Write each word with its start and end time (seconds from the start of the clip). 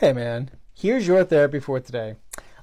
Hey 0.00 0.14
man, 0.14 0.50
here's 0.72 1.06
your 1.06 1.24
therapy 1.24 1.60
for 1.60 1.78
today. 1.78 2.14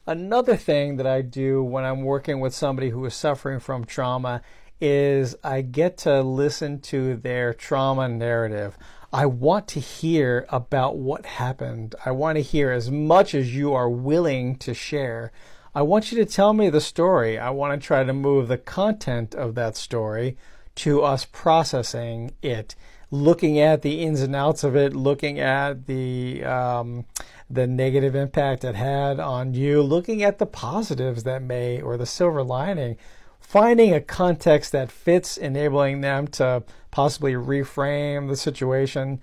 Another 0.08 0.56
thing 0.56 0.98
that 0.98 1.06
I 1.06 1.22
do 1.22 1.62
when 1.62 1.86
I'm 1.86 2.02
working 2.02 2.40
with 2.40 2.56
somebody 2.56 2.90
who 2.90 3.06
is 3.06 3.14
suffering 3.14 3.60
from 3.60 3.86
trauma 3.86 4.42
is 4.82 5.36
I 5.44 5.62
get 5.62 6.00
to 6.00 6.24
listen 6.24 6.80
to 6.80 7.16
their 7.16 7.54
trauma 7.54 8.10
narrative. 8.10 8.76
I 9.14 9.28
want 9.28 9.68
to 9.68 9.80
hear 9.80 10.48
about 10.50 10.98
what 10.98 11.28
happened. 11.28 11.94
I 12.04 12.10
want 12.10 12.38
to 12.38 12.42
hear 12.42 12.72
as 12.72 12.90
much 12.90 13.36
as 13.36 13.56
you 13.56 13.72
are 13.72 13.88
willing 13.88 14.56
to 14.56 14.74
share. 14.74 15.32
I 15.76 15.84
want 15.84 16.12
you 16.12 16.18
to 16.18 16.26
tell 16.26 16.54
me 16.54 16.72
the 16.72 16.82
story. 16.82 17.38
I 17.38 17.52
want 17.52 17.80
to 17.80 17.86
try 17.86 18.04
to 18.04 18.14
move 18.14 18.48
the 18.48 18.58
content 18.58 19.36
of 19.36 19.54
that 19.54 19.78
story 19.78 20.38
to 20.78 21.02
us 21.04 21.26
processing 21.26 22.32
it 22.42 22.76
looking 23.12 23.60
at 23.60 23.82
the 23.82 24.02
ins 24.02 24.22
and 24.22 24.36
outs 24.36 24.64
of 24.64 24.76
it, 24.76 24.94
looking 24.94 25.40
at 25.40 25.86
the 25.86 26.44
um, 26.44 27.06
the 27.50 27.66
negative 27.66 28.16
impact 28.16 28.64
it 28.64 28.76
had 28.76 29.20
on 29.20 29.54
you, 29.54 29.82
looking 29.82 30.24
at 30.24 30.38
the 30.38 30.46
positives 30.46 31.24
that 31.24 31.42
may 31.42 31.82
or 31.82 31.98
the 31.98 32.06
silver 32.06 32.44
lining, 32.44 32.98
finding 33.40 33.94
a 33.94 34.02
context 34.02 34.72
that 34.74 34.92
fits, 34.92 35.38
enabling 35.38 36.02
them 36.02 36.28
to 36.28 36.64
possibly 36.92 37.34
reframe 37.34 38.28
the 38.28 38.36
situation 38.36 39.22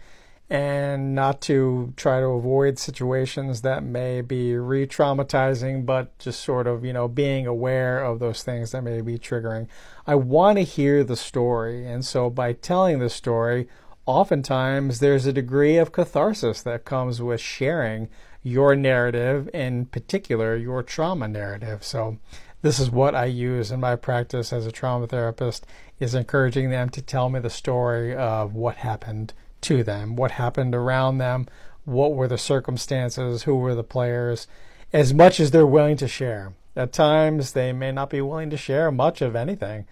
and 0.51 1.15
not 1.15 1.41
to 1.41 1.93
try 1.97 2.21
to 2.21 2.27
avoid 2.27 2.79
situations 2.79 3.63
that 3.63 3.83
may 3.83 4.21
be 4.21 4.57
re 4.57 4.87
traumatizing, 4.87 5.87
but 5.87 6.17
just 6.19 6.43
sort 6.43 6.67
of, 6.67 6.85
you 6.85 6.93
know, 6.93 7.09
being 7.09 7.47
aware 7.47 8.05
of 8.05 8.19
those 8.19 8.43
things 8.43 8.73
that 8.73 8.83
may 8.83 9.01
be 9.01 9.19
triggering. 9.19 9.67
I 10.07 10.17
want 10.17 10.59
to 10.59 10.65
hear 10.65 11.03
the 11.03 11.17
story. 11.17 11.87
And 11.87 12.05
so 12.05 12.29
by 12.29 12.53
telling 12.53 12.99
the 12.99 13.09
story, 13.09 13.69
oftentimes 14.05 15.01
there's 15.01 15.25
a 15.25 15.33
degree 15.33 15.79
of 15.79 15.93
catharsis 15.93 16.63
that 16.63 16.85
comes 16.85 17.23
with 17.23 17.41
sharing 17.41 18.09
your 18.43 18.77
narrative, 18.77 19.49
in 19.55 19.87
particular, 19.87 20.55
your 20.55 20.83
trauma 20.83 21.27
narrative. 21.27 21.83
So 21.83 22.19
this 22.61 22.79
is 22.79 22.91
what 22.91 23.15
I 23.15 23.25
use 23.25 23.71
in 23.71 23.81
my 23.81 23.97
practice 23.97 24.53
as 24.53 24.67
a 24.67 24.73
trauma 24.73 25.07
therapist 25.07 25.67
is 25.99 26.15
encouraging 26.15 26.69
them 26.69 26.91
to 26.91 27.01
tell 27.01 27.31
me 27.31 27.41
the 27.41 27.49
story 27.49 28.15
of 28.15 28.55
what 28.55 28.77
happened 28.77 29.33
to 29.65 29.83
them, 29.83 30.17
what 30.17 30.33
happened 30.33 30.75
around 30.75 31.19
them, 31.19 31.47
what 31.85 32.15
were 32.15 32.29
the 32.29 32.39
circumstances, 32.39 33.43
who 33.43 33.57
were 33.57 33.75
the 33.75 33.85
players, 33.85 34.47
as 34.93 35.13
much 35.13 35.41
as 35.41 35.51
they're 35.51 35.67
willing 35.67 35.97
to 35.97 36.09
share. 36.09 36.55
At 36.77 36.93
times, 36.93 37.53
they 37.53 37.73
may 37.73 37.93
not 37.93 38.11
be 38.11 38.21
willing 38.21 38.51
to 38.51 38.57
share 38.57 38.91
much 38.91 39.21
of 39.23 39.37
anything, 39.37 39.87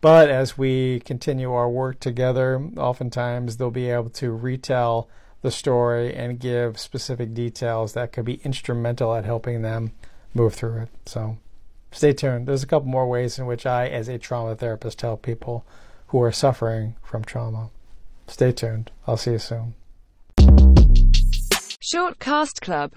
but 0.00 0.28
as 0.28 0.58
we 0.58 1.00
continue 1.00 1.52
our 1.52 1.68
work 1.68 2.00
together, 2.00 2.62
oftentimes 2.76 3.56
they'll 3.56 3.70
be 3.70 3.90
able 3.90 4.10
to 4.10 4.32
retell 4.32 5.08
the 5.42 5.50
story 5.50 6.14
and 6.14 6.40
give 6.40 6.78
specific 6.78 7.34
details 7.34 7.92
that 7.92 8.12
could 8.12 8.24
be 8.24 8.40
instrumental 8.44 9.14
at 9.14 9.24
helping 9.24 9.62
them 9.62 9.92
move 10.32 10.54
through 10.54 10.82
it. 10.82 10.88
So 11.06 11.38
stay 11.92 12.12
tuned. 12.12 12.46
There's 12.46 12.62
a 12.62 12.66
couple 12.66 12.88
more 12.88 13.08
ways 13.08 13.38
in 13.38 13.46
which 13.46 13.66
I, 13.66 13.86
as 13.86 14.08
a 14.08 14.18
trauma 14.18 14.56
therapist, 14.56 15.00
help 15.02 15.22
people 15.22 15.64
who 16.08 16.22
are 16.22 16.32
suffering 16.32 16.96
from 17.02 17.24
trauma. 17.24 17.70
Stay 18.26 18.52
tuned. 18.52 18.90
I'll 19.06 19.16
see 19.16 19.32
you 19.32 19.38
soon. 19.38 19.74
Shortcast 21.80 22.60
Club 22.60 22.92